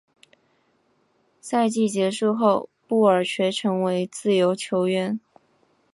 [1.39, 5.19] 赛季结束后贝尔垂成为自由球员。